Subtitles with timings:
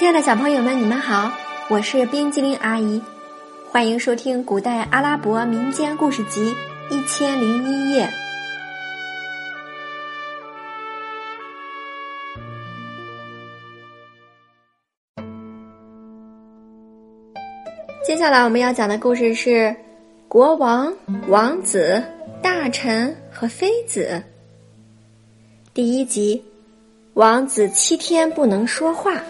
[0.00, 1.30] 亲爱的小朋友们，你们好，
[1.68, 3.02] 我是冰激凌阿姨，
[3.70, 6.54] 欢迎收听古代阿拉伯民间故事集
[6.94, 8.06] 《一千零一夜》。
[18.02, 19.76] 接下来我们要讲的故事是
[20.28, 20.90] 国王、
[21.28, 22.02] 王子、
[22.42, 24.22] 大臣和妃子。
[25.74, 26.42] 第一集，
[27.12, 29.22] 王子七天不能说话。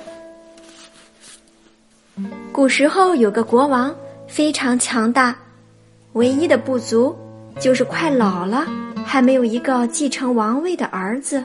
[2.52, 3.94] 古时候有个国王
[4.26, 5.36] 非常强大，
[6.12, 7.16] 唯一的不足
[7.58, 8.66] 就是快老了
[9.04, 11.42] 还没有一个继承王位的儿子。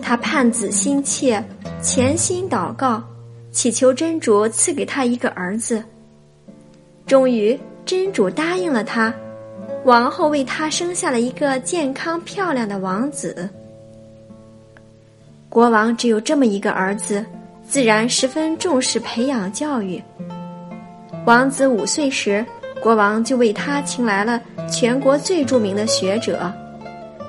[0.00, 1.42] 他盼子心切，
[1.80, 3.02] 潜心祷告，
[3.50, 5.82] 祈求真主赐给他一个儿子。
[7.06, 9.14] 终于，真主答应了他，
[9.84, 13.48] 王后为他生下了一个健康漂亮的王子。
[15.48, 17.24] 国王只有这么一个儿子。
[17.66, 20.02] 自然十分重视培养教育。
[21.24, 22.44] 王子五岁时，
[22.82, 26.52] 国王就为他请来了全国最著名的学者，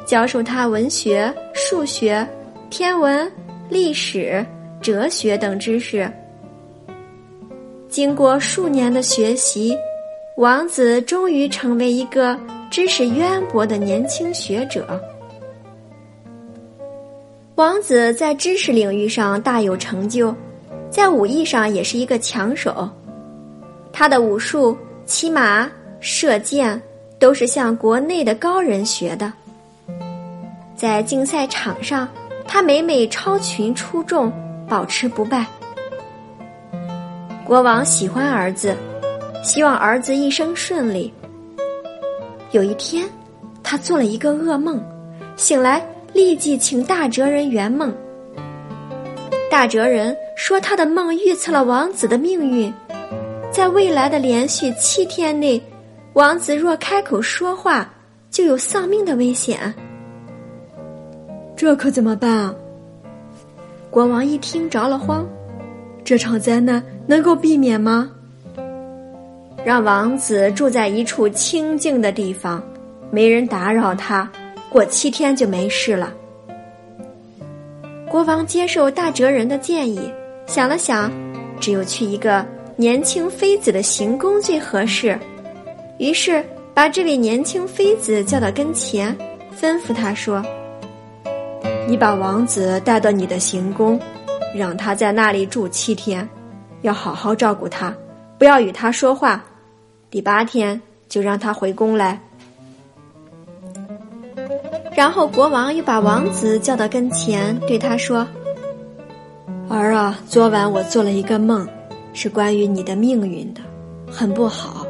[0.06, 2.28] 教授他文学、数学、
[2.70, 3.31] 天文、
[3.70, 4.45] 历史、
[4.81, 6.11] 哲学等知识。
[7.88, 9.78] 经过数年的学习，
[10.38, 12.36] 王子终于成为一个
[12.72, 15.00] 知识渊博的年轻学者。
[17.55, 20.33] 王子在知识领域上大有成就，
[20.89, 22.89] 在武艺上也是一个强手。
[23.91, 26.81] 他的武术、骑马、射箭
[27.19, 29.31] 都是向国内的高人学的。
[30.75, 32.09] 在竞赛场上，
[32.47, 34.33] 他每每超群出众，
[34.67, 35.45] 保持不败。
[37.45, 38.75] 国王喜欢儿子，
[39.43, 41.13] 希望儿子一生顺利。
[42.49, 43.07] 有一天，
[43.61, 44.83] 他做了一个噩梦，
[45.35, 45.85] 醒来。
[46.14, 47.94] 立即请大哲人圆梦。
[49.50, 52.73] 大哲人说，他的梦预测了王子的命运，
[53.52, 55.61] 在未来的连续七天内，
[56.14, 57.92] 王子若开口说话，
[58.32, 59.73] 就有丧命的危险。
[61.55, 62.55] 这可怎么办啊？
[63.89, 65.27] 国王一听着了慌，
[66.04, 68.10] 这场灾难能够避免吗？
[69.64, 72.61] 让王子住在一处清静的地方，
[73.11, 74.30] 没人打扰他。
[74.73, 76.11] 过七天就没事了。
[78.10, 80.11] 国王接受大哲人的建议，
[80.48, 81.11] 想了想，
[81.60, 82.44] 只有去一个
[82.76, 85.16] 年轻妃子的行宫最合适。
[86.00, 89.16] 于是把这位年轻妃子叫到跟前，
[89.56, 90.44] 吩咐他说
[91.88, 94.00] ：“你把王子带到你的行宫，
[94.55, 96.28] 让他在那里住七天，
[96.82, 97.95] 要好好照顾他，
[98.40, 99.45] 不要与他说话。
[100.10, 102.20] 第八天就让他回宫来。”
[104.95, 108.27] 然后国王又把王子叫到跟前，对他说
[109.67, 111.67] ：“儿啊，昨晚我做了一个梦，
[112.14, 113.61] 是关于你的命运的，
[114.08, 114.86] 很不好。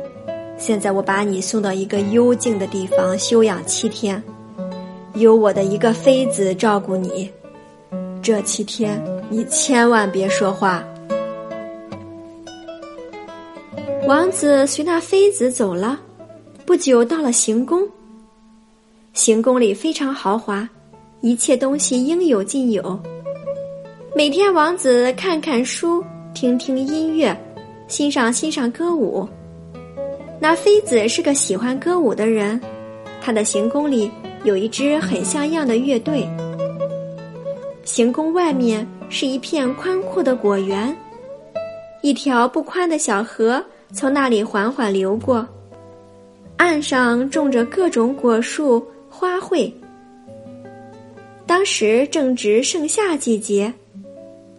[0.58, 4.22] 现在我把你送到一个幽静的地方休养七天，
[5.14, 7.32] 由我的一个妃子照顾你。
[8.22, 10.84] 这七天你千万别说话。”
[14.06, 15.98] 王子随那妃子走了，
[16.66, 17.88] 不久到了行宫。
[19.14, 20.68] 行宫里非常豪华，
[21.22, 23.00] 一切东西应有尽有。
[24.16, 26.04] 每天，王子看看书，
[26.34, 27.36] 听听音乐，
[27.88, 29.28] 欣赏欣赏歌舞。
[30.40, 32.60] 那妃子是个喜欢歌舞的人，
[33.22, 34.10] 她的行宫里
[34.46, 36.28] 有一支很像样的乐队。
[37.84, 40.96] 行宫外面是一片宽阔的果园，
[42.02, 45.48] 一条不宽的小河从那里缓缓流过，
[46.58, 48.84] 岸上种着各种果树。
[49.16, 49.72] 花卉。
[51.46, 53.72] 当时正值盛夏季节，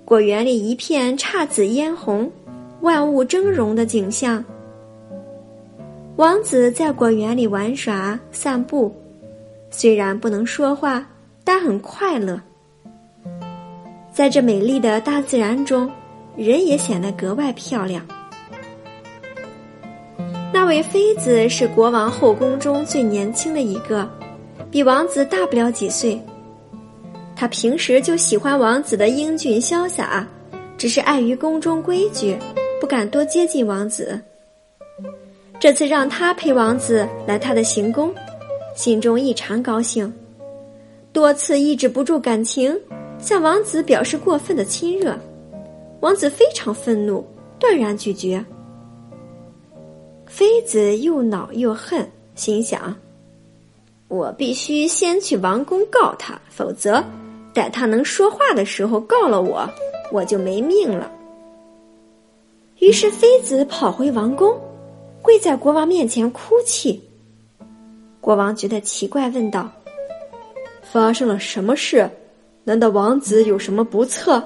[0.05, 2.31] 果园里一片姹紫嫣红、
[2.81, 4.43] 万物峥嵘的景象。
[6.15, 8.95] 王子在果园里玩耍、散步，
[9.71, 11.05] 虽然不能说话，
[11.43, 12.41] 但很快乐。
[14.13, 15.91] 在这美丽的大自然中，
[16.37, 18.07] 人也显得格外漂亮。
[20.53, 24.09] 那位妃子是国王后宫中最年轻的一个。
[24.75, 26.21] 比王子大不了几岁，
[27.37, 30.27] 他平时就喜欢王子的英俊潇洒，
[30.77, 32.37] 只是碍于宫中规矩，
[32.81, 34.21] 不敢多接近王子。
[35.61, 38.13] 这次让他陪王子来他的行宫，
[38.75, 40.13] 心中异常高兴，
[41.13, 42.77] 多次抑制不住感情，
[43.21, 45.17] 向王子表示过分的亲热。
[46.01, 47.25] 王子非常愤怒，
[47.61, 48.45] 断然拒绝。
[50.27, 52.05] 妃子又恼又恨，
[52.35, 52.93] 心想。
[54.15, 57.03] 我必须先去王宫告他，否则
[57.53, 59.69] 待他能说话的时候告了我，
[60.13, 61.11] 我就没命了。
[62.79, 64.57] 于是妃子跑回王宫，
[65.21, 67.03] 跪在国王面前哭泣。
[68.21, 69.69] 国王觉得奇怪，问道
[70.81, 72.09] ：“发生了什么事？
[72.63, 74.41] 难道王子有什么不测？”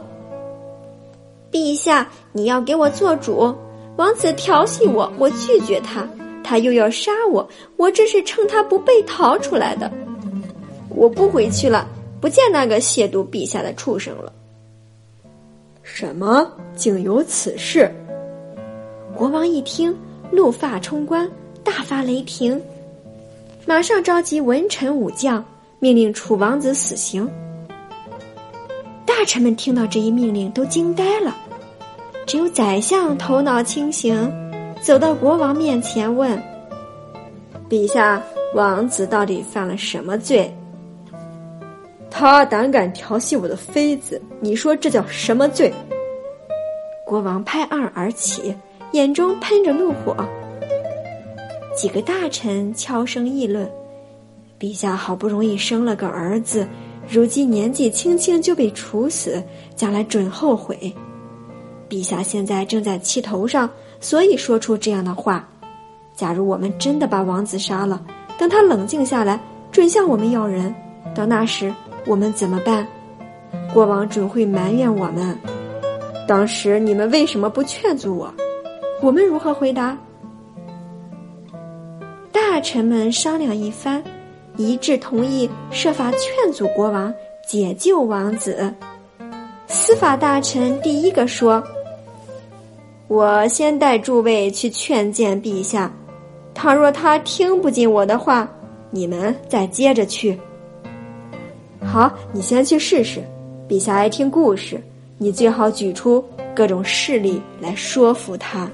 [1.52, 3.54] 陛下，你要给我做主。
[3.96, 6.08] 王子调戏我，我拒绝他，
[6.48, 7.46] 他又要杀我，
[7.76, 9.92] 我这是趁他不备逃出来的。
[10.88, 11.86] 我不回去了，
[12.22, 14.32] 不见那个亵渎陛下的畜生了。
[15.82, 16.50] 什么？
[16.74, 17.94] 竟有此事！
[19.14, 19.94] 国王一听，
[20.30, 21.30] 怒发冲冠，
[21.62, 22.58] 大发雷霆，
[23.66, 25.44] 马上召集文臣武将，
[25.78, 27.30] 命令楚王子死刑。
[29.04, 31.36] 大臣们听到这一命令，都惊呆了。
[32.26, 34.16] 只有宰相头脑清醒，
[34.80, 36.40] 走到国王面前问
[37.68, 38.22] ：“陛下，
[38.54, 40.52] 王子到底犯了什么罪？
[42.10, 45.72] 他胆敢调戏我的妃子，你说这叫什么罪？”
[47.04, 48.54] 国王拍案而起，
[48.92, 50.16] 眼中喷着怒火。
[51.76, 53.70] 几个大臣悄声议论
[54.58, 56.66] ：“陛下好不容易生了个儿子，
[57.08, 59.42] 如今年纪轻轻就被处死，
[59.76, 60.92] 将来准后悔。”
[61.88, 63.68] 陛下现在正在气头上，
[64.00, 65.48] 所以说出这样的话。
[66.14, 68.04] 假如我们真的把王子杀了，
[68.36, 69.38] 等他冷静下来，
[69.70, 70.74] 准向我们要人。
[71.14, 71.72] 到那时，
[72.06, 72.84] 我们怎么办？
[73.72, 75.38] 国王准会埋怨我们。
[76.26, 78.34] 当时你们为什么不劝阻我？
[79.00, 79.96] 我们如何回答？
[82.32, 84.02] 大臣们商量一番，
[84.56, 87.14] 一致同意设法劝阻国王，
[87.46, 88.74] 解救王子。
[89.68, 91.62] 司法大臣第一个说。
[93.08, 95.90] 我先带诸位去劝谏陛下，
[96.52, 98.46] 倘若他听不进我的话，
[98.90, 100.38] 你们再接着去。
[101.82, 103.22] 好，你先去试试。
[103.66, 104.78] 陛下爱听故事，
[105.16, 106.22] 你最好举出
[106.54, 108.70] 各种事例来说服他。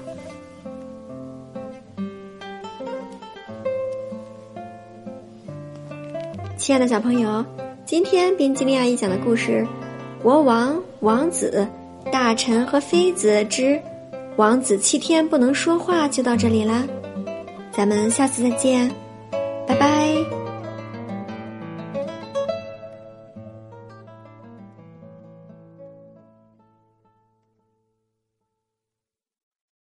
[6.57, 7.45] 亲爱的小朋友，
[7.85, 9.65] 今天冰激凌阿姨讲的故事
[10.21, 11.65] 《国王、王子、
[12.11, 13.75] 大臣和妃子之》。
[14.37, 16.85] 王子七天不能说话就到这里啦。
[17.71, 18.89] 咱们下次再见
[19.67, 20.44] 拜拜。